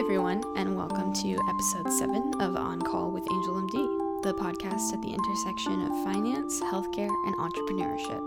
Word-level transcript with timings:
everyone, 0.00 0.42
and 0.56 0.74
welcome 0.74 1.12
to 1.12 1.38
episode 1.46 1.92
7 1.92 2.40
of 2.40 2.56
On 2.56 2.80
Call 2.80 3.10
with 3.10 3.30
Angel 3.30 3.60
MD, 3.60 4.22
the 4.22 4.32
podcast 4.32 4.94
at 4.94 5.02
the 5.02 5.12
intersection 5.12 5.82
of 5.82 6.04
finance, 6.04 6.58
healthcare, 6.58 7.10
and 7.26 7.36
entrepreneurship. 7.36 8.22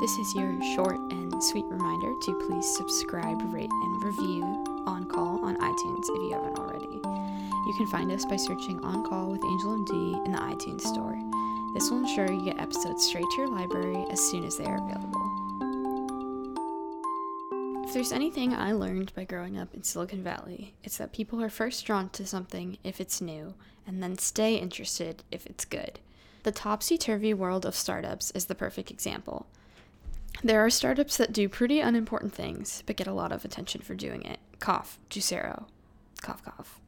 This 0.00 0.18
is 0.18 0.34
your 0.34 0.52
short 0.74 0.98
and 1.12 1.32
sweet 1.44 1.64
reminder 1.66 2.12
to 2.22 2.44
please 2.44 2.66
subscribe, 2.76 3.40
rate, 3.54 3.70
and 3.70 4.02
review 4.02 4.42
On 4.88 5.04
Call 5.04 5.38
on 5.44 5.56
iTunes 5.58 6.08
if 6.08 6.22
you 6.24 6.32
haven't 6.32 6.58
already. 6.58 7.00
You 7.68 7.74
can 7.76 7.86
find 7.86 8.10
us 8.10 8.24
by 8.24 8.34
searching 8.34 8.80
On 8.82 9.04
Call 9.08 9.30
with 9.30 9.44
Angel 9.44 9.78
MD 9.78 10.26
in 10.26 10.32
the 10.32 10.38
iTunes 10.38 10.80
Store. 10.80 11.16
This 11.72 11.88
will 11.88 11.98
ensure 11.98 12.32
you 12.32 12.46
get 12.46 12.58
episodes 12.60 13.04
straight 13.04 13.30
to 13.30 13.42
your 13.42 13.48
library 13.48 14.04
as 14.10 14.18
soon 14.18 14.42
as 14.44 14.56
they 14.56 14.64
are 14.64 14.78
available. 14.78 15.19
If 17.90 17.94
there's 17.94 18.12
anything 18.12 18.54
I 18.54 18.70
learned 18.70 19.12
by 19.16 19.24
growing 19.24 19.58
up 19.58 19.74
in 19.74 19.82
Silicon 19.82 20.22
Valley, 20.22 20.74
it's 20.84 20.96
that 20.98 21.12
people 21.12 21.42
are 21.42 21.50
first 21.50 21.84
drawn 21.84 22.08
to 22.10 22.24
something 22.24 22.78
if 22.84 23.00
it's 23.00 23.20
new, 23.20 23.54
and 23.84 24.00
then 24.00 24.16
stay 24.16 24.54
interested 24.54 25.24
if 25.32 25.44
it's 25.44 25.64
good. 25.64 25.98
The 26.44 26.52
topsy 26.52 26.96
turvy 26.96 27.34
world 27.34 27.66
of 27.66 27.74
startups 27.74 28.30
is 28.30 28.44
the 28.44 28.54
perfect 28.54 28.92
example. 28.92 29.48
There 30.44 30.64
are 30.64 30.70
startups 30.70 31.16
that 31.16 31.32
do 31.32 31.48
pretty 31.48 31.80
unimportant 31.80 32.32
things, 32.32 32.84
but 32.86 32.94
get 32.94 33.08
a 33.08 33.12
lot 33.12 33.32
of 33.32 33.44
attention 33.44 33.80
for 33.80 33.96
doing 33.96 34.22
it. 34.22 34.38
Cough, 34.60 35.00
Juicero. 35.10 35.64
Cough, 36.22 36.44
cough. 36.44 36.80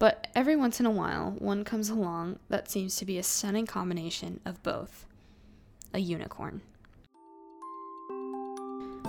But 0.00 0.26
every 0.34 0.56
once 0.56 0.80
in 0.80 0.86
a 0.86 0.90
while, 0.90 1.36
one 1.38 1.62
comes 1.62 1.88
along 1.88 2.40
that 2.48 2.68
seems 2.68 2.96
to 2.96 3.04
be 3.04 3.16
a 3.16 3.22
stunning 3.22 3.64
combination 3.64 4.40
of 4.44 4.60
both 4.64 5.06
a 5.92 6.00
unicorn. 6.00 6.62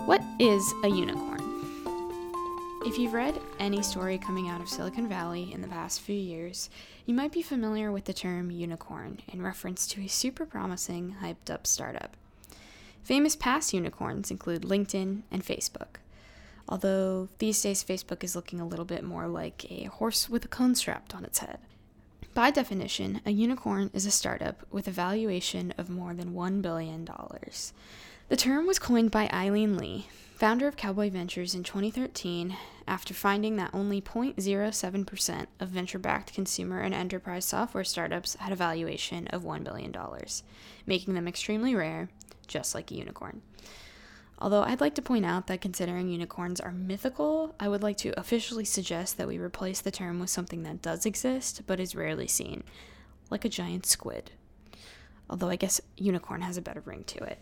What 0.03 0.21
is 0.37 0.73
a 0.83 0.87
unicorn? 0.87 1.41
If 2.85 2.99
you've 2.99 3.13
read 3.13 3.41
any 3.57 3.81
story 3.81 4.19
coming 4.19 4.49
out 4.49 4.61
of 4.61 4.69
Silicon 4.69 5.07
Valley 5.07 5.51
in 5.51 5.61
the 5.61 5.67
past 5.67 6.01
few 6.01 6.15
years, 6.15 6.69
you 7.07 7.15
might 7.15 7.31
be 7.31 7.41
familiar 7.41 7.91
with 7.91 8.05
the 8.05 8.13
term 8.13 8.51
unicorn 8.51 9.21
in 9.33 9.41
reference 9.41 9.87
to 9.87 10.01
a 10.01 10.07
super 10.07 10.45
promising, 10.45 11.15
hyped 11.23 11.49
up 11.49 11.65
startup. 11.65 12.15
Famous 13.03 13.35
past 13.35 13.73
unicorns 13.73 14.29
include 14.29 14.61
LinkedIn 14.61 15.23
and 15.31 15.43
Facebook. 15.43 15.97
Although 16.69 17.29
these 17.39 17.61
days 17.61 17.83
Facebook 17.83 18.23
is 18.23 18.35
looking 18.35 18.59
a 18.59 18.67
little 18.67 18.85
bit 18.85 19.03
more 19.03 19.27
like 19.27 19.65
a 19.71 19.85
horse 19.85 20.29
with 20.29 20.45
a 20.45 20.49
cone 20.49 20.75
strapped 20.75 21.15
on 21.15 21.25
its 21.25 21.39
head. 21.39 21.57
By 22.35 22.51
definition, 22.51 23.21
a 23.25 23.31
unicorn 23.31 23.89
is 23.93 24.05
a 24.05 24.11
startup 24.11 24.65
with 24.69 24.89
a 24.89 24.91
valuation 24.91 25.73
of 25.77 25.89
more 25.89 26.13
than 26.13 26.33
$1 26.33 26.61
billion. 26.61 27.07
The 28.27 28.35
term 28.35 28.65
was 28.65 28.79
coined 28.79 29.11
by 29.11 29.29
Aileen 29.31 29.77
Lee, 29.77 30.07
founder 30.33 30.67
of 30.67 30.75
Cowboy 30.75 31.11
Ventures 31.11 31.53
in 31.53 31.63
2013, 31.63 32.57
after 32.87 33.13
finding 33.13 33.55
that 33.57 33.69
only 33.71 34.01
0.07% 34.01 35.45
of 35.59 35.69
venture 35.69 35.99
backed 35.99 36.33
consumer 36.33 36.79
and 36.79 36.91
enterprise 36.91 37.45
software 37.45 37.83
startups 37.83 38.33
had 38.39 38.51
a 38.51 38.55
valuation 38.55 39.27
of 39.27 39.43
$1 39.43 39.63
billion, 39.63 39.95
making 40.87 41.13
them 41.13 41.27
extremely 41.27 41.75
rare, 41.75 42.09
just 42.47 42.73
like 42.73 42.89
a 42.89 42.95
unicorn. 42.95 43.43
Although 44.39 44.63
I'd 44.63 44.81
like 44.81 44.95
to 44.95 45.03
point 45.03 45.25
out 45.27 45.45
that 45.45 45.61
considering 45.61 46.09
unicorns 46.09 46.59
are 46.59 46.71
mythical, 46.71 47.53
I 47.59 47.69
would 47.69 47.83
like 47.83 47.97
to 47.97 48.19
officially 48.19 48.65
suggest 48.65 49.19
that 49.19 49.27
we 49.27 49.37
replace 49.37 49.81
the 49.81 49.91
term 49.91 50.19
with 50.19 50.31
something 50.31 50.63
that 50.63 50.81
does 50.81 51.05
exist 51.05 51.61
but 51.67 51.79
is 51.79 51.95
rarely 51.95 52.27
seen, 52.27 52.63
like 53.29 53.45
a 53.45 53.49
giant 53.49 53.85
squid. 53.85 54.31
Although 55.29 55.49
I 55.49 55.57
guess 55.57 55.79
unicorn 55.95 56.41
has 56.41 56.57
a 56.57 56.61
better 56.63 56.81
ring 56.85 57.03
to 57.03 57.23
it. 57.23 57.37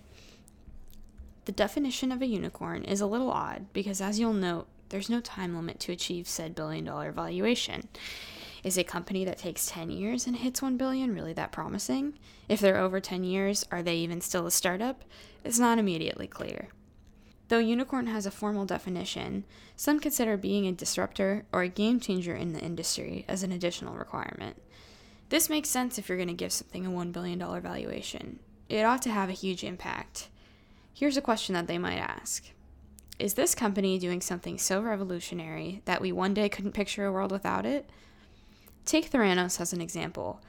The 1.45 1.51
definition 1.51 2.11
of 2.11 2.21
a 2.21 2.25
unicorn 2.25 2.83
is 2.83 3.01
a 3.01 3.05
little 3.05 3.31
odd 3.31 3.65
because, 3.73 3.99
as 3.99 4.19
you'll 4.19 4.33
note, 4.33 4.67
there's 4.89 5.09
no 5.09 5.19
time 5.19 5.55
limit 5.55 5.79
to 5.81 5.91
achieve 5.91 6.27
said 6.27 6.55
billion 6.55 6.85
dollar 6.85 7.11
valuation. 7.11 7.89
Is 8.63 8.77
a 8.77 8.83
company 8.83 9.25
that 9.25 9.39
takes 9.39 9.65
10 9.65 9.89
years 9.89 10.25
and 10.25 10.37
hits 10.37 10.61
1 10.61 10.77
billion 10.77 11.13
really 11.13 11.33
that 11.33 11.51
promising? 11.51 12.17
If 12.47 12.61
they're 12.61 12.77
over 12.77 13.01
10 13.01 13.25
years, 13.25 13.65
are 13.71 13.83
they 13.83 13.97
even 13.97 14.21
still 14.21 14.47
a 14.47 14.51
startup? 14.51 15.03
It's 15.43 15.59
not 15.59 15.79
immediately 15.79 16.27
clear. 16.27 16.69
Though 17.49 17.59
unicorn 17.59 18.07
has 18.07 18.25
a 18.25 18.31
formal 18.31 18.65
definition, 18.65 19.43
some 19.75 19.99
consider 19.99 20.37
being 20.37 20.65
a 20.65 20.71
disruptor 20.71 21.45
or 21.51 21.63
a 21.63 21.67
game 21.67 21.99
changer 21.99 22.35
in 22.35 22.53
the 22.53 22.61
industry 22.61 23.25
as 23.27 23.43
an 23.43 23.51
additional 23.51 23.95
requirement. 23.95 24.61
This 25.27 25.49
makes 25.49 25.69
sense 25.69 25.97
if 25.97 26.07
you're 26.07 26.17
going 26.17 26.29
to 26.29 26.33
give 26.33 26.53
something 26.53 26.85
a 26.85 26.89
$1 26.89 27.11
billion 27.11 27.39
valuation. 27.39 28.39
It 28.69 28.85
ought 28.85 29.01
to 29.01 29.11
have 29.11 29.29
a 29.29 29.33
huge 29.33 29.63
impact. 29.65 30.29
Here's 30.95 31.17
a 31.17 31.21
question 31.21 31.53
that 31.53 31.65
they 31.65 31.79
might 31.79 31.97
ask 31.97 32.51
Is 33.17 33.33
this 33.33 33.55
company 33.55 33.97
doing 33.97 34.21
something 34.21 34.59
so 34.59 34.79
revolutionary 34.79 35.81
that 35.85 36.01
we 36.01 36.11
one 36.11 36.33
day 36.35 36.49
couldn't 36.49 36.73
picture 36.73 37.05
a 37.05 37.11
world 37.11 37.31
without 37.31 37.65
it? 37.65 37.89
Take 38.85 39.09
Theranos 39.09 39.59
as 39.59 39.73
an 39.73 39.81
example. 39.81 40.39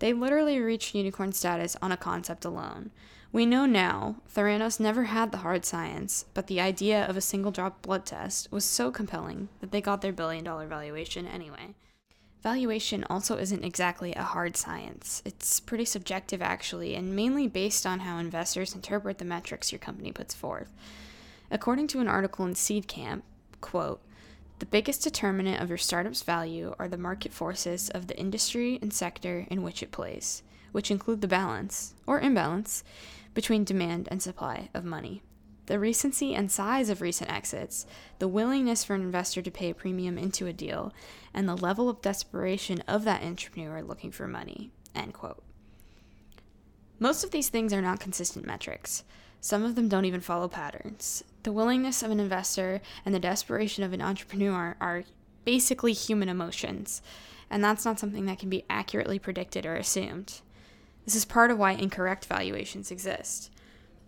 They 0.00 0.12
literally 0.12 0.60
reached 0.60 0.94
unicorn 0.94 1.32
status 1.32 1.76
on 1.80 1.90
a 1.90 1.96
concept 1.96 2.44
alone. 2.44 2.90
We 3.32 3.46
know 3.46 3.64
now 3.64 4.16
Theranos 4.32 4.78
never 4.78 5.04
had 5.04 5.32
the 5.32 5.38
hard 5.38 5.64
science, 5.64 6.26
but 6.34 6.48
the 6.48 6.60
idea 6.60 7.06
of 7.06 7.16
a 7.16 7.22
single 7.22 7.50
drop 7.50 7.82
blood 7.82 8.04
test 8.04 8.52
was 8.52 8.64
so 8.64 8.90
compelling 8.90 9.48
that 9.60 9.70
they 9.70 9.80
got 9.80 10.02
their 10.02 10.12
billion 10.12 10.44
dollar 10.44 10.66
valuation 10.66 11.26
anyway. 11.26 11.74
Valuation 12.44 13.06
also 13.08 13.38
isn't 13.38 13.64
exactly 13.64 14.12
a 14.12 14.22
hard 14.22 14.54
science. 14.54 15.22
It's 15.24 15.60
pretty 15.60 15.86
subjective, 15.86 16.42
actually, 16.42 16.94
and 16.94 17.16
mainly 17.16 17.48
based 17.48 17.86
on 17.86 18.00
how 18.00 18.18
investors 18.18 18.74
interpret 18.74 19.16
the 19.16 19.24
metrics 19.24 19.72
your 19.72 19.78
company 19.78 20.12
puts 20.12 20.34
forth. 20.34 20.70
According 21.50 21.86
to 21.88 22.00
an 22.00 22.06
article 22.06 22.44
in 22.44 22.52
Seedcamp, 22.52 23.22
quote, 23.62 24.02
the 24.58 24.66
biggest 24.66 25.02
determinant 25.02 25.62
of 25.62 25.70
your 25.70 25.78
startup's 25.78 26.22
value 26.22 26.74
are 26.78 26.86
the 26.86 26.98
market 26.98 27.32
forces 27.32 27.88
of 27.88 28.08
the 28.08 28.18
industry 28.20 28.78
and 28.82 28.92
sector 28.92 29.46
in 29.48 29.62
which 29.62 29.82
it 29.82 29.90
plays, 29.90 30.42
which 30.70 30.90
include 30.90 31.22
the 31.22 31.26
balance, 31.26 31.94
or 32.06 32.20
imbalance, 32.20 32.84
between 33.32 33.64
demand 33.64 34.06
and 34.10 34.22
supply 34.22 34.68
of 34.74 34.84
money 34.84 35.22
the 35.66 35.78
recency 35.78 36.34
and 36.34 36.50
size 36.50 36.90
of 36.90 37.00
recent 37.00 37.32
exits, 37.32 37.86
the 38.18 38.28
willingness 38.28 38.84
for 38.84 38.94
an 38.94 39.02
investor 39.02 39.40
to 39.42 39.50
pay 39.50 39.70
a 39.70 39.74
premium 39.74 40.18
into 40.18 40.46
a 40.46 40.52
deal, 40.52 40.92
and 41.32 41.48
the 41.48 41.56
level 41.56 41.88
of 41.88 42.02
desperation 42.02 42.80
of 42.86 43.04
that 43.04 43.22
entrepreneur 43.22 43.82
looking 43.82 44.10
for 44.10 44.28
money. 44.28 44.70
End 44.94 45.14
quote. 45.14 45.42
Most 46.98 47.24
of 47.24 47.30
these 47.30 47.48
things 47.48 47.72
are 47.72 47.82
not 47.82 48.00
consistent 48.00 48.46
metrics. 48.46 49.04
Some 49.40 49.62
of 49.62 49.74
them 49.74 49.88
don't 49.88 50.04
even 50.04 50.20
follow 50.20 50.48
patterns. 50.48 51.24
The 51.42 51.52
willingness 51.52 52.02
of 52.02 52.10
an 52.10 52.20
investor 52.20 52.80
and 53.04 53.14
the 53.14 53.18
desperation 53.18 53.84
of 53.84 53.92
an 53.92 54.00
entrepreneur 54.00 54.76
are 54.80 55.04
basically 55.44 55.92
human 55.92 56.28
emotions, 56.28 57.02
and 57.50 57.62
that's 57.62 57.84
not 57.84 57.98
something 57.98 58.26
that 58.26 58.38
can 58.38 58.48
be 58.48 58.64
accurately 58.70 59.18
predicted 59.18 59.66
or 59.66 59.74
assumed. 59.74 60.40
This 61.04 61.14
is 61.14 61.26
part 61.26 61.50
of 61.50 61.58
why 61.58 61.72
incorrect 61.72 62.24
valuations 62.24 62.90
exist. 62.90 63.50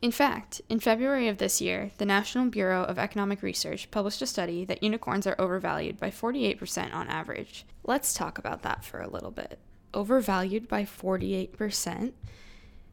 In 0.02 0.10
fact, 0.10 0.60
in 0.68 0.78
February 0.78 1.26
of 1.26 1.38
this 1.38 1.60
year, 1.60 1.90
the 1.96 2.04
National 2.04 2.46
Bureau 2.46 2.84
of 2.84 2.98
Economic 2.98 3.42
Research 3.42 3.90
published 3.90 4.20
a 4.20 4.26
study 4.26 4.64
that 4.66 4.82
unicorns 4.82 5.26
are 5.26 5.40
overvalued 5.40 5.98
by 5.98 6.10
48% 6.10 6.94
on 6.94 7.08
average. 7.08 7.64
Let's 7.82 8.12
talk 8.12 8.36
about 8.36 8.62
that 8.62 8.84
for 8.84 9.00
a 9.00 9.08
little 9.08 9.30
bit. 9.30 9.58
Overvalued 9.94 10.68
by 10.68 10.84
48%? 10.84 12.12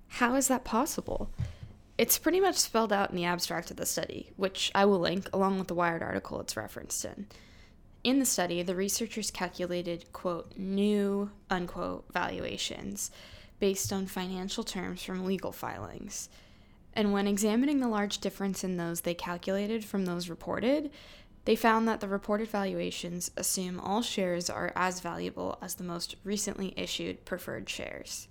How 0.08 0.36
is 0.36 0.48
that 0.48 0.64
possible? 0.64 1.30
It's 1.98 2.18
pretty 2.18 2.40
much 2.40 2.56
spelled 2.56 2.94
out 2.94 3.10
in 3.10 3.18
the 3.18 3.26
abstract 3.26 3.70
of 3.70 3.78
the 3.78 3.86
study, 3.86 4.32
which 4.38 4.72
I 4.74 4.86
will 4.86 5.00
link 5.00 5.28
along 5.34 5.60
with 5.60 5.68
the 5.68 5.76
Wired 5.76 6.02
article 6.02 6.40
it's 6.40 6.56
referenced 6.56 7.04
in. 7.04 7.28
In 8.04 8.20
the 8.20 8.26
study, 8.26 8.64
the 8.64 8.76
researchers 8.76 9.30
calculated, 9.30 10.12
quote, 10.14 10.58
new, 10.58 11.32
unquote, 11.50 12.06
valuations 12.14 13.12
based 13.60 13.92
on 13.92 14.08
financial 14.08 14.64
terms 14.64 15.04
from 15.04 15.26
legal 15.26 15.52
filings. 15.52 16.30
And 16.96 17.12
when 17.12 17.28
examining 17.28 17.80
the 17.80 17.88
large 17.88 18.20
difference 18.20 18.64
in 18.64 18.78
those 18.78 19.02
they 19.02 19.16
calculated 19.16 19.84
from 19.84 20.06
those 20.06 20.30
reported, 20.30 20.92
they 21.46 21.56
found 21.56 21.88
that 21.88 22.00
the 22.00 22.08
reported 22.08 22.48
valuations 22.48 23.32
assume 23.36 23.80
all 23.80 24.02
shares 24.02 24.50
are 24.50 24.72
as 24.76 25.02
valuable 25.02 25.58
as 25.62 25.76
the 25.76 25.84
most 25.84 26.16
recently 26.24 26.74
issued 26.78 27.26
preferred 27.26 27.68
shares. 27.70 28.28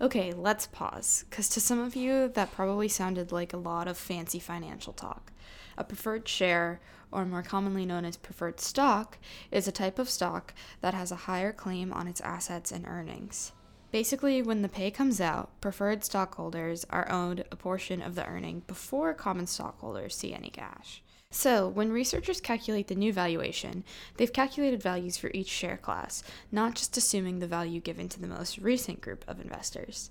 Okay, 0.00 0.32
let's 0.32 0.66
pause, 0.66 1.24
because 1.28 1.48
to 1.50 1.60
some 1.60 1.78
of 1.78 1.94
you, 1.94 2.28
that 2.28 2.52
probably 2.52 2.88
sounded 2.88 3.30
like 3.30 3.52
a 3.52 3.58
lot 3.58 3.86
of 3.86 3.98
fancy 3.98 4.38
financial 4.38 4.92
talk. 4.92 5.32
A 5.76 5.84
preferred 5.84 6.26
share, 6.26 6.80
or 7.12 7.24
more 7.24 7.42
commonly 7.42 7.84
known 7.84 8.04
as 8.04 8.16
preferred 8.16 8.60
stock, 8.60 9.18
is 9.50 9.68
a 9.68 9.72
type 9.72 9.98
of 9.98 10.10
stock 10.10 10.54
that 10.80 10.94
has 10.94 11.12
a 11.12 11.16
higher 11.16 11.52
claim 11.52 11.92
on 11.92 12.08
its 12.08 12.20
assets 12.22 12.72
and 12.72 12.86
earnings. 12.86 13.52
Basically, 13.94 14.42
when 14.42 14.62
the 14.62 14.68
pay 14.68 14.90
comes 14.90 15.20
out, 15.20 15.60
preferred 15.60 16.02
stockholders 16.02 16.84
are 16.90 17.06
owed 17.08 17.44
a 17.52 17.54
portion 17.54 18.02
of 18.02 18.16
the 18.16 18.26
earning 18.26 18.64
before 18.66 19.14
common 19.14 19.46
stockholders 19.46 20.16
see 20.16 20.34
any 20.34 20.50
cash. 20.50 21.00
So, 21.30 21.68
when 21.68 21.92
researchers 21.92 22.40
calculate 22.40 22.88
the 22.88 22.96
new 22.96 23.12
valuation, 23.12 23.84
they've 24.16 24.32
calculated 24.32 24.82
values 24.82 25.16
for 25.16 25.30
each 25.32 25.46
share 25.46 25.76
class, 25.76 26.24
not 26.50 26.74
just 26.74 26.96
assuming 26.96 27.38
the 27.38 27.46
value 27.46 27.80
given 27.80 28.08
to 28.08 28.20
the 28.20 28.26
most 28.26 28.58
recent 28.58 29.00
group 29.00 29.24
of 29.28 29.40
investors. 29.40 30.10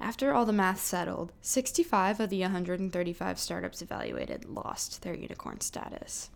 After 0.00 0.32
all 0.32 0.44
the 0.44 0.52
math 0.52 0.78
settled, 0.78 1.32
65 1.42 2.20
of 2.20 2.30
the 2.30 2.42
135 2.42 3.40
startups 3.40 3.82
evaluated 3.82 4.44
lost 4.44 5.02
their 5.02 5.16
unicorn 5.16 5.60
status. 5.60 6.30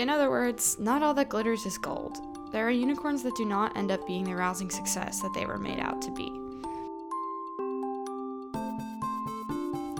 In 0.00 0.10
other 0.10 0.28
words, 0.28 0.76
not 0.80 1.04
all 1.04 1.14
that 1.14 1.28
glitters 1.28 1.64
is 1.66 1.78
gold. 1.78 2.35
There 2.52 2.66
are 2.66 2.70
unicorns 2.70 3.22
that 3.24 3.34
do 3.34 3.44
not 3.44 3.76
end 3.76 3.90
up 3.90 4.06
being 4.06 4.24
the 4.24 4.36
rousing 4.36 4.70
success 4.70 5.20
that 5.20 5.34
they 5.34 5.46
were 5.46 5.58
made 5.58 5.80
out 5.80 6.00
to 6.02 6.10
be. 6.12 6.30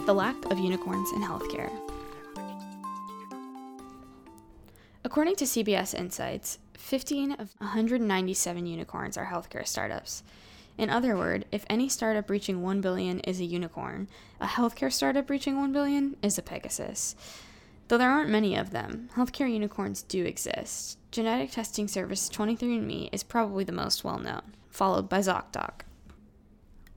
The 0.05 0.13
lack 0.13 0.45
of 0.45 0.57
unicorns 0.57 1.11
in 1.11 1.21
healthcare. 1.21 1.69
According 5.03 5.35
to 5.37 5.45
CBS 5.45 5.93
Insights, 5.93 6.59
15 6.77 7.33
of 7.33 7.53
197 7.57 8.65
unicorns 8.65 9.17
are 9.17 9.25
healthcare 9.25 9.67
startups. 9.67 10.23
In 10.77 10.89
other 10.89 11.17
words, 11.17 11.45
if 11.51 11.65
any 11.69 11.89
startup 11.89 12.29
reaching 12.29 12.61
1 12.61 12.81
billion 12.81 13.19
is 13.21 13.39
a 13.39 13.45
unicorn, 13.45 14.07
a 14.39 14.45
healthcare 14.45 14.93
startup 14.93 15.29
reaching 15.29 15.57
1 15.57 15.73
billion 15.73 16.15
is 16.21 16.37
a 16.37 16.41
Pegasus. 16.41 17.15
Though 17.87 17.97
there 17.97 18.11
aren't 18.11 18.29
many 18.29 18.55
of 18.55 18.71
them, 18.71 19.09
healthcare 19.15 19.51
unicorns 19.51 20.01
do 20.01 20.25
exist. 20.25 20.97
Genetic 21.11 21.51
testing 21.51 21.87
service 21.87 22.29
23andMe 22.29 23.09
is 23.13 23.23
probably 23.23 23.63
the 23.63 23.71
most 23.71 24.03
well 24.03 24.19
known, 24.19 24.55
followed 24.69 25.07
by 25.07 25.19
ZocDoc. 25.19 25.81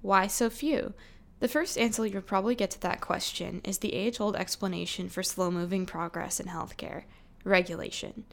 Why 0.02 0.26
so 0.26 0.50
few? 0.50 0.94
The 1.38 1.48
first 1.48 1.78
answer 1.78 2.04
you'll 2.06 2.22
probably 2.22 2.54
get 2.54 2.70
to 2.72 2.80
that 2.80 3.00
question 3.00 3.60
is 3.64 3.78
the 3.78 3.94
age 3.94 4.20
old 4.20 4.34
explanation 4.36 5.08
for 5.08 5.22
slow 5.22 5.50
moving 5.50 5.86
progress 5.86 6.40
in 6.40 6.46
healthcare 6.46 7.04
regulation. 7.44 8.24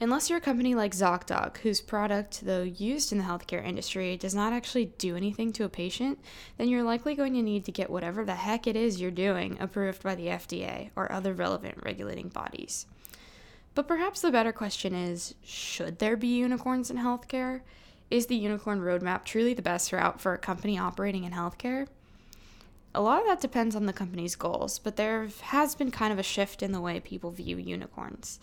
Unless 0.00 0.28
you're 0.28 0.38
a 0.38 0.42
company 0.42 0.74
like 0.74 0.92
ZocDoc, 0.92 1.58
whose 1.58 1.80
product, 1.80 2.44
though 2.44 2.62
used 2.62 3.12
in 3.12 3.18
the 3.18 3.24
healthcare 3.24 3.64
industry, 3.64 4.16
does 4.16 4.34
not 4.34 4.52
actually 4.52 4.86
do 4.98 5.16
anything 5.16 5.52
to 5.52 5.64
a 5.64 5.68
patient, 5.68 6.18
then 6.58 6.68
you're 6.68 6.82
likely 6.82 7.14
going 7.14 7.32
to 7.34 7.42
need 7.42 7.64
to 7.64 7.72
get 7.72 7.90
whatever 7.90 8.24
the 8.24 8.34
heck 8.34 8.66
it 8.66 8.74
is 8.74 9.00
you're 9.00 9.12
doing 9.12 9.56
approved 9.60 10.02
by 10.02 10.16
the 10.16 10.26
FDA 10.26 10.90
or 10.96 11.10
other 11.12 11.32
relevant 11.32 11.78
regulating 11.84 12.28
bodies. 12.28 12.86
But 13.76 13.86
perhaps 13.86 14.20
the 14.20 14.32
better 14.32 14.52
question 14.52 14.94
is 14.94 15.34
should 15.44 16.00
there 16.00 16.16
be 16.16 16.38
unicorns 16.38 16.90
in 16.90 16.96
healthcare? 16.96 17.60
Is 18.10 18.26
the 18.26 18.36
unicorn 18.36 18.80
roadmap 18.80 19.24
truly 19.24 19.54
the 19.54 19.62
best 19.62 19.92
route 19.92 20.20
for 20.20 20.34
a 20.34 20.38
company 20.38 20.76
operating 20.76 21.24
in 21.24 21.32
healthcare? 21.32 21.86
A 22.96 23.00
lot 23.00 23.20
of 23.20 23.26
that 23.26 23.40
depends 23.40 23.74
on 23.74 23.86
the 23.86 23.92
company's 23.92 24.36
goals, 24.36 24.78
but 24.78 24.96
there 24.96 25.28
has 25.42 25.74
been 25.74 25.90
kind 25.90 26.12
of 26.12 26.18
a 26.18 26.22
shift 26.22 26.62
in 26.62 26.72
the 26.72 26.80
way 26.80 27.00
people 27.00 27.30
view 27.30 27.56
unicorns. 27.56 28.38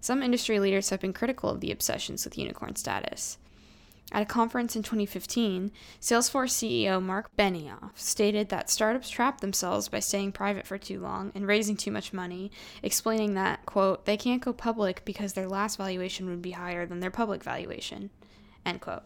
Some 0.00 0.22
industry 0.22 0.60
leaders 0.60 0.90
have 0.90 1.00
been 1.00 1.12
critical 1.12 1.50
of 1.50 1.60
the 1.60 1.72
obsessions 1.72 2.24
with 2.24 2.38
unicorn 2.38 2.76
status. 2.76 3.38
At 4.10 4.22
a 4.22 4.26
conference 4.26 4.74
in 4.74 4.82
2015, 4.82 5.70
Salesforce 6.00 6.52
CEO 6.52 7.02
Marc 7.02 7.34
Benioff 7.36 7.90
stated 7.94 8.48
that 8.48 8.70
startups 8.70 9.10
trap 9.10 9.40
themselves 9.40 9.88
by 9.88 10.00
staying 10.00 10.32
private 10.32 10.66
for 10.66 10.78
too 10.78 10.98
long 10.98 11.30
and 11.34 11.46
raising 11.46 11.76
too 11.76 11.90
much 11.90 12.14
money, 12.14 12.50
explaining 12.82 13.34
that, 13.34 13.66
quote, 13.66 14.06
they 14.06 14.16
can't 14.16 14.42
go 14.42 14.54
public 14.54 15.04
because 15.04 15.34
their 15.34 15.46
last 15.46 15.76
valuation 15.76 16.26
would 16.30 16.40
be 16.40 16.52
higher 16.52 16.86
than 16.86 17.00
their 17.00 17.10
public 17.10 17.44
valuation, 17.44 18.08
end 18.64 18.80
quote. 18.80 19.02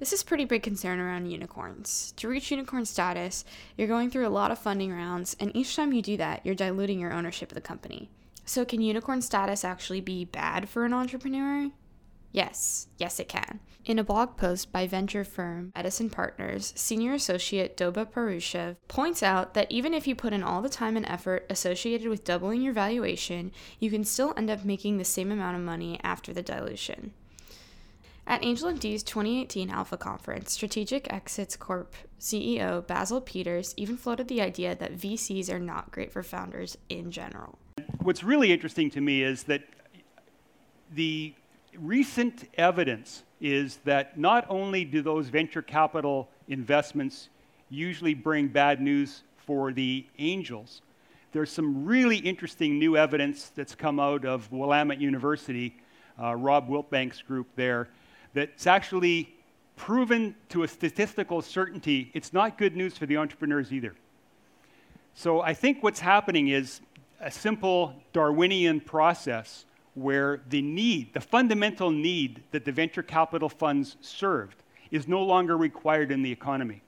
This 0.00 0.12
is 0.12 0.24
pretty 0.24 0.44
big 0.44 0.64
concern 0.64 0.98
around 0.98 1.30
unicorns. 1.30 2.12
To 2.16 2.28
reach 2.28 2.50
unicorn 2.50 2.86
status, 2.86 3.44
you're 3.76 3.86
going 3.86 4.10
through 4.10 4.26
a 4.26 4.30
lot 4.30 4.50
of 4.50 4.58
funding 4.58 4.92
rounds, 4.92 5.36
and 5.38 5.54
each 5.54 5.76
time 5.76 5.92
you 5.92 6.02
do 6.02 6.16
that, 6.16 6.44
you're 6.44 6.56
diluting 6.56 6.98
your 6.98 7.12
ownership 7.12 7.52
of 7.52 7.54
the 7.54 7.60
company. 7.60 8.10
So, 8.48 8.64
can 8.64 8.80
unicorn 8.80 9.20
status 9.20 9.62
actually 9.62 10.00
be 10.00 10.24
bad 10.24 10.70
for 10.70 10.86
an 10.86 10.94
entrepreneur? 10.94 11.70
Yes, 12.32 12.86
yes, 12.96 13.20
it 13.20 13.28
can. 13.28 13.60
In 13.84 13.98
a 13.98 14.04
blog 14.04 14.38
post 14.38 14.72
by 14.72 14.86
venture 14.86 15.22
firm 15.22 15.70
Edison 15.76 16.08
Partners, 16.08 16.72
senior 16.74 17.12
associate 17.12 17.76
Doba 17.76 18.10
Parushev 18.10 18.76
points 18.88 19.22
out 19.22 19.52
that 19.52 19.70
even 19.70 19.92
if 19.92 20.06
you 20.06 20.14
put 20.14 20.32
in 20.32 20.42
all 20.42 20.62
the 20.62 20.70
time 20.70 20.96
and 20.96 21.04
effort 21.04 21.44
associated 21.50 22.08
with 22.08 22.24
doubling 22.24 22.62
your 22.62 22.72
valuation, 22.72 23.52
you 23.80 23.90
can 23.90 24.02
still 24.02 24.32
end 24.34 24.48
up 24.48 24.64
making 24.64 24.96
the 24.96 25.04
same 25.04 25.30
amount 25.30 25.58
of 25.58 25.62
money 25.62 26.00
after 26.02 26.32
the 26.32 26.42
dilution. 26.42 27.12
At 28.26 28.42
Angel 28.42 28.72
MD's 28.72 29.02
2018 29.02 29.68
Alpha 29.68 29.98
Conference, 29.98 30.52
Strategic 30.52 31.12
Exits 31.12 31.54
Corp 31.54 31.94
CEO 32.18 32.86
Basil 32.86 33.20
Peters 33.20 33.74
even 33.76 33.98
floated 33.98 34.28
the 34.28 34.40
idea 34.40 34.74
that 34.74 34.96
VCs 34.96 35.50
are 35.50 35.60
not 35.60 35.90
great 35.90 36.10
for 36.10 36.22
founders 36.22 36.78
in 36.88 37.10
general 37.10 37.58
what's 38.08 38.24
really 38.24 38.50
interesting 38.50 38.88
to 38.88 39.02
me 39.02 39.22
is 39.22 39.42
that 39.42 39.62
the 40.94 41.34
recent 41.76 42.48
evidence 42.56 43.22
is 43.38 43.80
that 43.84 44.18
not 44.18 44.46
only 44.48 44.82
do 44.82 45.02
those 45.02 45.28
venture 45.28 45.60
capital 45.60 46.26
investments 46.48 47.28
usually 47.68 48.14
bring 48.14 48.48
bad 48.48 48.80
news 48.80 49.24
for 49.36 49.74
the 49.74 50.06
angels, 50.18 50.80
there's 51.32 51.52
some 51.52 51.84
really 51.84 52.16
interesting 52.16 52.78
new 52.78 52.96
evidence 52.96 53.50
that's 53.54 53.74
come 53.74 54.00
out 54.00 54.24
of 54.24 54.50
Willamette 54.50 55.02
University, 55.02 55.76
uh, 56.18 56.34
Rob 56.34 56.66
Wiltbank's 56.66 57.20
group 57.20 57.46
there, 57.56 57.90
that's 58.32 58.66
actually 58.66 59.36
proven 59.76 60.34
to 60.48 60.62
a 60.62 60.68
statistical 60.68 61.42
certainty 61.42 62.10
it's 62.14 62.32
not 62.32 62.56
good 62.56 62.74
news 62.74 62.96
for 62.96 63.04
the 63.04 63.18
entrepreneurs 63.18 63.70
either. 63.70 63.94
So 65.12 65.42
I 65.42 65.52
think 65.52 65.82
what's 65.82 66.00
happening 66.00 66.48
is 66.48 66.80
a 67.20 67.30
simple 67.30 67.94
Darwinian 68.12 68.80
process 68.80 69.64
where 69.94 70.42
the 70.48 70.62
need, 70.62 71.12
the 71.12 71.20
fundamental 71.20 71.90
need 71.90 72.42
that 72.52 72.64
the 72.64 72.72
venture 72.72 73.02
capital 73.02 73.48
funds 73.48 73.96
served, 74.00 74.62
is 74.90 75.08
no 75.08 75.22
longer 75.22 75.56
required 75.56 76.10
in 76.12 76.22
the 76.22 76.30
economy. 76.30 76.82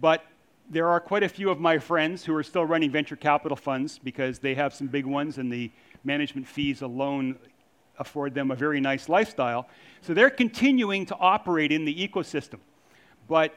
But 0.00 0.24
there 0.68 0.88
are 0.88 0.98
quite 0.98 1.22
a 1.22 1.28
few 1.28 1.50
of 1.50 1.60
my 1.60 1.78
friends 1.78 2.24
who 2.24 2.34
are 2.34 2.42
still 2.42 2.64
running 2.64 2.90
venture 2.90 3.16
capital 3.16 3.56
funds 3.56 3.98
because 3.98 4.40
they 4.40 4.54
have 4.54 4.74
some 4.74 4.88
big 4.88 5.06
ones 5.06 5.38
and 5.38 5.50
the 5.50 5.70
management 6.02 6.46
fees 6.46 6.82
alone 6.82 7.38
afford 7.98 8.34
them 8.34 8.50
a 8.50 8.56
very 8.56 8.80
nice 8.80 9.08
lifestyle. 9.08 9.68
So 10.00 10.12
they're 10.12 10.28
continuing 10.28 11.06
to 11.06 11.16
operate 11.16 11.70
in 11.72 11.84
the 11.84 12.08
ecosystem. 12.08 12.58
But 13.28 13.54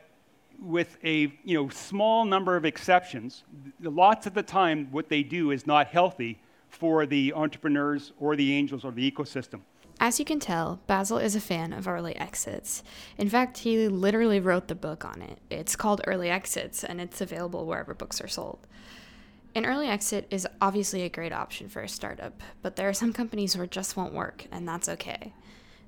with 0.62 0.98
a 1.04 1.34
you 1.44 1.56
know, 1.56 1.70
small 1.70 2.26
number 2.26 2.56
of 2.56 2.66
exceptions, 2.66 3.44
lots 3.82 4.28
of 4.28 4.34
the 4.34 4.44
time 4.44 4.88
what 4.92 5.10
they 5.10 5.24
do 5.24 5.52
is 5.52 5.66
not 5.66 5.88
healthy 5.88 6.40
for 6.70 7.06
the 7.06 7.34
entrepreneurs 7.34 8.14
or 8.20 8.36
the 8.36 8.54
angels 8.54 8.84
or 8.84 8.92
the 8.92 9.10
ecosystem. 9.10 9.62
As 10.02 10.18
you 10.18 10.24
can 10.24 10.40
tell, 10.40 10.80
Basil 10.88 11.18
is 11.18 11.36
a 11.36 11.42
fan 11.42 11.74
of 11.74 11.88
early 11.88 12.16
exits. 12.16 12.84
In 13.18 13.28
fact, 13.30 13.60
he 13.60 13.90
literally 13.90 14.40
wrote 14.40 14.70
the 14.70 14.76
book 14.76 15.04
on 15.04 15.22
it. 15.22 15.40
It's 15.50 15.76
called 15.76 16.02
Early 16.08 16.30
Exits, 16.30 16.86
and 16.86 17.02
it's 17.02 17.20
available 17.20 17.66
wherever 17.66 17.94
books 17.94 18.22
are 18.22 18.30
sold. 18.30 18.66
An 19.56 19.66
early 19.66 19.88
exit 19.88 20.26
is 20.30 20.48
obviously 20.62 21.02
a 21.02 21.10
great 21.10 21.34
option 21.34 21.68
for 21.68 21.82
a 21.82 21.90
startup, 21.90 22.42
but 22.62 22.78
there 22.78 22.88
are 22.88 22.94
some 22.94 23.12
companies 23.12 23.58
where 23.58 23.66
it 23.66 23.72
just 23.72 23.98
won't 23.98 24.14
work, 24.14 24.46
and 24.52 24.66
that's 24.66 24.88
okay. 24.88 25.34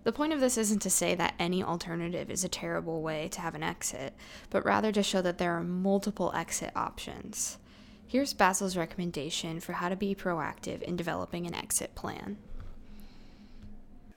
The 0.03 0.11
point 0.11 0.33
of 0.33 0.39
this 0.39 0.57
isn't 0.57 0.81
to 0.81 0.89
say 0.89 1.13
that 1.15 1.35
any 1.37 1.63
alternative 1.63 2.31
is 2.31 2.43
a 2.43 2.49
terrible 2.49 3.01
way 3.01 3.27
to 3.29 3.41
have 3.41 3.53
an 3.53 3.61
exit, 3.61 4.15
but 4.49 4.65
rather 4.65 4.91
to 4.91 5.03
show 5.03 5.21
that 5.21 5.37
there 5.37 5.53
are 5.53 5.63
multiple 5.63 6.31
exit 6.33 6.71
options. 6.75 7.59
Here's 8.07 8.33
Basil's 8.33 8.75
recommendation 8.75 9.59
for 9.59 9.73
how 9.73 9.89
to 9.89 9.95
be 9.95 10.15
proactive 10.15 10.81
in 10.81 10.95
developing 10.95 11.45
an 11.45 11.53
exit 11.53 11.93
plan. 11.93 12.37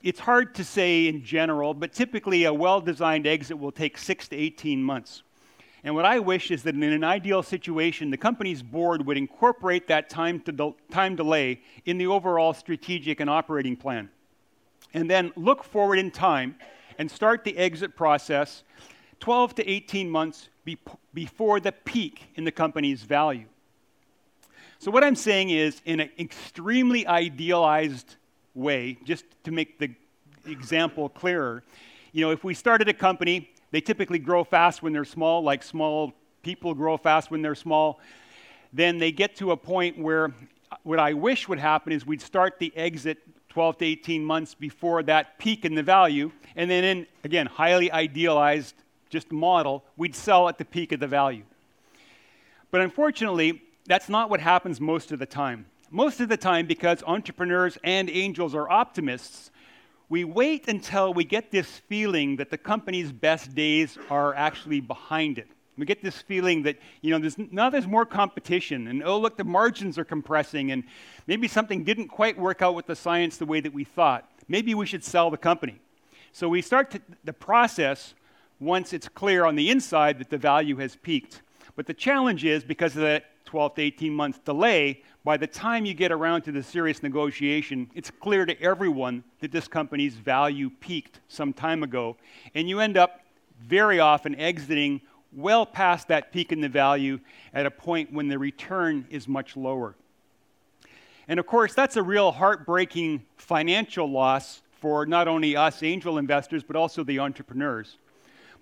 It's 0.02 0.20
hard 0.20 0.54
to 0.56 0.64
say 0.64 1.06
in 1.06 1.22
general, 1.22 1.74
but 1.74 1.92
typically 1.92 2.44
a 2.44 2.52
well 2.52 2.80
designed 2.80 3.26
exit 3.26 3.58
will 3.58 3.72
take 3.72 3.98
six 3.98 4.26
to 4.28 4.36
18 4.36 4.82
months. 4.82 5.22
And 5.82 5.94
what 5.94 6.06
I 6.06 6.18
wish 6.18 6.50
is 6.50 6.62
that 6.62 6.74
in 6.74 6.82
an 6.82 7.04
ideal 7.04 7.42
situation, 7.42 8.10
the 8.10 8.16
company's 8.16 8.62
board 8.62 9.06
would 9.06 9.18
incorporate 9.18 9.86
that 9.88 10.08
time, 10.08 10.42
time 10.90 11.14
delay 11.14 11.60
in 11.84 11.98
the 11.98 12.06
overall 12.06 12.54
strategic 12.54 13.20
and 13.20 13.28
operating 13.28 13.76
plan 13.76 14.08
and 14.94 15.10
then 15.10 15.32
look 15.36 15.64
forward 15.64 15.98
in 15.98 16.10
time 16.10 16.54
and 16.98 17.10
start 17.10 17.44
the 17.44 17.56
exit 17.58 17.96
process 17.96 18.62
12 19.20 19.56
to 19.56 19.68
18 19.68 20.08
months 20.08 20.48
be- 20.64 20.78
before 21.12 21.60
the 21.60 21.72
peak 21.72 22.28
in 22.36 22.44
the 22.44 22.52
company's 22.52 23.02
value. 23.02 23.46
So, 24.78 24.90
what 24.90 25.02
I'm 25.02 25.16
saying 25.16 25.50
is, 25.50 25.80
in 25.84 26.00
an 26.00 26.10
extremely 26.18 27.06
idealized 27.06 28.16
way, 28.54 28.98
just 29.04 29.24
to 29.44 29.50
make 29.50 29.78
the 29.78 29.90
example 30.46 31.08
clearer, 31.08 31.62
you 32.12 32.20
know, 32.20 32.30
if 32.30 32.44
we 32.44 32.54
started 32.54 32.88
a 32.88 32.94
company, 32.94 33.50
they 33.70 33.80
typically 33.80 34.18
grow 34.18 34.44
fast 34.44 34.82
when 34.82 34.92
they're 34.92 35.04
small, 35.04 35.42
like 35.42 35.62
small 35.62 36.12
people 36.42 36.74
grow 36.74 36.96
fast 36.96 37.30
when 37.30 37.42
they're 37.42 37.54
small. 37.54 37.98
Then 38.72 38.98
they 38.98 39.10
get 39.10 39.36
to 39.36 39.52
a 39.52 39.56
point 39.56 39.98
where 39.98 40.26
uh, 40.70 40.76
what 40.82 40.98
I 40.98 41.14
wish 41.14 41.48
would 41.48 41.58
happen 41.58 41.92
is 41.92 42.04
we'd 42.04 42.20
start 42.20 42.58
the 42.58 42.76
exit 42.76 43.18
12 43.54 43.78
to 43.78 43.84
18 43.84 44.25
months 44.25 44.52
before 44.52 45.04
that 45.04 45.38
peak 45.38 45.64
in 45.64 45.76
the 45.76 45.82
value. 45.82 46.32
And 46.56 46.68
then, 46.68 46.82
in, 46.82 47.06
again, 47.23 47.46
highly 47.46 47.90
idealized 47.92 48.75
just 49.11 49.30
model, 49.30 49.84
we'd 49.96 50.16
sell 50.16 50.49
at 50.49 50.58
the 50.58 50.64
peak 50.64 50.90
of 50.90 50.99
the 50.99 51.06
value. 51.06 51.44
But 52.73 52.80
unfortunately, 52.80 53.62
that's 53.87 54.08
not 54.08 54.28
what 54.28 54.40
happens 54.40 54.80
most 54.80 55.12
of 55.12 55.20
the 55.20 55.26
time. 55.26 55.66
Most 55.88 56.20
of 56.20 56.28
the 56.28 56.37
time, 56.37 56.66
because 56.66 57.04
entrepreneurs 57.06 57.78
and 57.84 58.11
angels 58.11 58.56
are 58.56 58.68
optimists, 58.68 59.52
we 60.08 60.25
wait 60.25 60.66
until 60.66 61.14
we 61.14 61.23
get 61.23 61.52
this 61.52 61.78
feeling 61.88 62.34
that 62.37 62.50
the 62.50 62.58
company's 62.58 63.12
best 63.12 63.54
days 63.54 63.96
are 64.11 64.34
actually 64.34 64.80
behind 64.80 65.38
it. 65.38 65.46
We 65.76 65.86
get 65.86 66.02
this 66.02 66.22
feeling 66.22 66.62
that, 66.62 66.78
you 67.00 67.10
know, 67.10 67.18
there's, 67.18 67.36
now 67.36 67.68
there's 67.68 67.86
more 67.86 68.06
competition, 68.06 68.86
and 68.88 69.02
oh, 69.02 69.18
look, 69.18 69.36
the 69.36 69.44
margins 69.44 69.98
are 69.98 70.04
compressing, 70.04 70.70
and 70.70 70.84
maybe 71.26 71.48
something 71.48 71.82
didn't 71.82 72.08
quite 72.08 72.38
work 72.38 72.62
out 72.62 72.74
with 72.74 72.86
the 72.86 72.94
science 72.94 73.36
the 73.36 73.46
way 73.46 73.60
that 73.60 73.72
we 73.72 73.84
thought. 73.84 74.30
Maybe 74.46 74.74
we 74.74 74.86
should 74.86 75.02
sell 75.02 75.30
the 75.30 75.36
company. 75.36 75.80
So 76.32 76.48
we 76.48 76.62
start 76.62 76.90
to, 76.92 77.00
the 77.24 77.32
process 77.32 78.14
once 78.60 78.92
it's 78.92 79.08
clear 79.08 79.44
on 79.44 79.56
the 79.56 79.70
inside 79.70 80.18
that 80.18 80.30
the 80.30 80.38
value 80.38 80.76
has 80.76 80.96
peaked. 80.96 81.42
But 81.76 81.86
the 81.86 81.94
challenge 81.94 82.44
is 82.44 82.62
because 82.62 82.94
of 82.94 83.02
that 83.02 83.24
12 83.46 83.74
to 83.76 83.82
18 83.82 84.14
month 84.14 84.44
delay, 84.44 85.02
by 85.24 85.36
the 85.36 85.46
time 85.46 85.84
you 85.84 85.94
get 85.94 86.12
around 86.12 86.42
to 86.42 86.52
the 86.52 86.62
serious 86.62 87.02
negotiation, 87.02 87.90
it's 87.94 88.10
clear 88.10 88.44
to 88.46 88.60
everyone 88.60 89.24
that 89.40 89.52
this 89.52 89.68
company's 89.68 90.14
value 90.14 90.70
peaked 90.80 91.20
some 91.28 91.52
time 91.52 91.82
ago. 91.82 92.16
And 92.54 92.68
you 92.68 92.80
end 92.80 92.96
up 92.96 93.20
very 93.60 94.00
often 94.00 94.34
exiting 94.36 95.00
well 95.34 95.66
past 95.66 96.08
that 96.08 96.32
peak 96.32 96.52
in 96.52 96.60
the 96.60 96.68
value 96.68 97.18
at 97.52 97.66
a 97.66 97.70
point 97.70 98.12
when 98.12 98.28
the 98.28 98.38
return 98.38 99.06
is 99.10 99.26
much 99.26 99.56
lower. 99.56 99.94
And 101.28 101.40
of 101.40 101.46
course, 101.46 101.74
that's 101.74 101.96
a 101.96 102.02
real 102.02 102.32
heartbreaking 102.32 103.24
financial 103.36 104.10
loss 104.10 104.62
for 104.80 105.06
not 105.06 105.28
only 105.28 105.56
us 105.56 105.82
angel 105.82 106.18
investors, 106.18 106.62
but 106.62 106.76
also 106.76 107.02
the 107.04 107.18
entrepreneurs. 107.18 107.96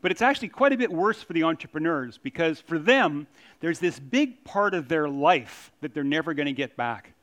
But 0.01 0.11
it's 0.11 0.23
actually 0.23 0.49
quite 0.49 0.73
a 0.73 0.77
bit 0.77 0.93
worse 0.93 1.23
for 1.23 1.33
the 1.33 1.45
entrepreneurs 1.45 2.19
because 2.19 2.61
for 2.61 2.79
them, 2.79 3.27
there's 3.61 3.79
this 3.79 3.99
big 3.99 4.43
part 4.45 4.75
of 4.75 4.89
their 4.89 5.09
life 5.09 5.71
that 5.81 5.95
they're 5.95 6.05
never 6.05 6.35
going 6.35 6.47
to 6.47 6.53
get 6.53 6.77
back. 6.77 7.15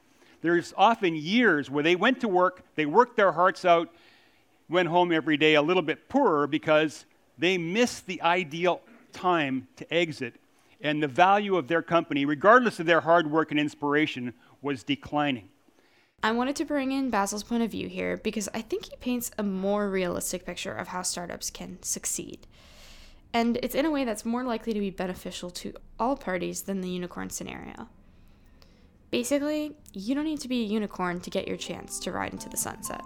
There's 0.41 0.73
often 0.77 1.15
years 1.15 1.69
where 1.69 1.83
they 1.83 1.95
went 1.95 2.21
to 2.21 2.29
work, 2.29 2.63
they 2.75 2.85
worked 2.85 3.17
their 3.17 3.33
hearts 3.33 3.65
out, 3.65 3.89
went 4.69 4.87
home 4.87 5.11
every 5.11 5.35
day 5.35 5.55
a 5.55 5.61
little 5.61 5.81
bit 5.81 6.07
poorer 6.07 6.47
because 6.47 7.05
they 7.37 7.57
missed 7.57 8.05
the 8.05 8.21
ideal 8.21 8.81
time 9.11 9.67
to 9.77 9.93
exit, 9.93 10.35
and 10.81 11.03
the 11.03 11.07
value 11.07 11.57
of 11.57 11.67
their 11.67 11.81
company, 11.81 12.25
regardless 12.25 12.79
of 12.79 12.85
their 12.85 13.01
hard 13.01 13.29
work 13.29 13.51
and 13.51 13.59
inspiration, 13.59 14.33
was 14.61 14.83
declining. 14.83 15.49
I 16.21 16.31
wanted 16.33 16.55
to 16.57 16.65
bring 16.65 16.91
in 16.91 17.09
Basil's 17.09 17.43
point 17.43 17.63
of 17.63 17.71
view 17.71 17.87
here 17.87 18.17
because 18.17 18.49
I 18.53 18.61
think 18.61 18.85
he 18.85 18.95
paints 18.97 19.31
a 19.37 19.43
more 19.43 19.89
realistic 19.89 20.45
picture 20.45 20.73
of 20.73 20.89
how 20.89 21.01
startups 21.01 21.49
can 21.49 21.81
succeed. 21.81 22.45
And 23.33 23.57
it's 23.63 23.75
in 23.75 23.85
a 23.85 23.91
way 23.91 24.03
that's 24.03 24.25
more 24.25 24.43
likely 24.43 24.73
to 24.73 24.79
be 24.79 24.89
beneficial 24.89 25.49
to 25.51 25.73
all 25.99 26.17
parties 26.17 26.63
than 26.63 26.81
the 26.81 26.89
unicorn 26.89 27.29
scenario. 27.29 27.87
Basically, 29.11 29.75
you 29.93 30.13
don't 30.13 30.25
need 30.25 30.41
to 30.41 30.47
be 30.47 30.61
a 30.63 30.67
unicorn 30.67 31.19
to 31.21 31.29
get 31.29 31.47
your 31.47 31.57
chance 31.57 31.99
to 31.99 32.11
ride 32.11 32.33
into 32.33 32.49
the 32.49 32.57
sunset. 32.57 33.01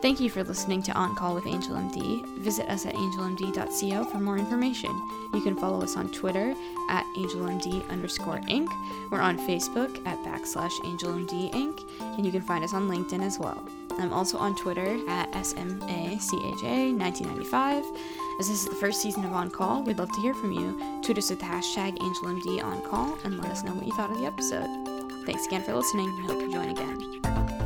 Thank 0.00 0.20
you 0.20 0.30
for 0.30 0.44
listening 0.44 0.80
to 0.84 0.92
On 0.92 1.16
Call 1.16 1.34
with 1.34 1.46
Angel 1.46 1.74
MD. 1.74 2.24
Visit 2.38 2.70
us 2.70 2.86
at 2.86 2.94
angelmd.co 2.94 4.04
for 4.04 4.20
more 4.20 4.38
information. 4.38 4.90
You 5.34 5.40
can 5.40 5.56
follow 5.56 5.82
us 5.82 5.96
on 5.96 6.12
Twitter 6.12 6.54
at 6.88 7.04
angelmd 7.16 7.88
underscore 7.88 8.38
inc. 8.42 8.68
We're 9.10 9.20
on 9.20 9.38
Facebook 9.38 10.06
at 10.06 10.16
backslash 10.18 10.78
angelmd 10.82 11.52
inc. 11.52 11.84
And 12.00 12.24
you 12.24 12.30
can 12.30 12.42
find 12.42 12.62
us 12.62 12.74
on 12.74 12.88
LinkedIn 12.88 13.22
as 13.22 13.40
well. 13.40 13.60
I'm 13.98 14.12
also 14.12 14.38
on 14.38 14.54
Twitter 14.54 15.00
at 15.08 15.32
SMACHA1995. 15.32 17.98
As 18.38 18.48
this 18.48 18.62
is 18.62 18.68
the 18.68 18.76
first 18.76 19.02
season 19.02 19.24
of 19.24 19.32
On 19.32 19.50
Call, 19.50 19.82
we'd 19.82 19.98
love 19.98 20.12
to 20.12 20.20
hear 20.20 20.34
from 20.34 20.52
you. 20.52 20.78
Tweet 21.02 21.18
us 21.18 21.30
with 21.30 21.40
the 21.40 21.46
hashtag 21.46 21.98
AngelMD 21.98 22.62
On 22.62 22.80
Call 22.82 23.18
and 23.24 23.38
let 23.38 23.50
us 23.50 23.64
know 23.64 23.74
what 23.74 23.84
you 23.84 23.92
thought 23.94 24.12
of 24.12 24.18
the 24.18 24.26
episode. 24.26 24.68
Thanks 25.26 25.44
again 25.46 25.64
for 25.64 25.74
listening. 25.74 26.08
I 26.08 26.26
hope 26.26 26.40
you 26.40 26.52
join 26.52 26.68
again. 26.68 27.57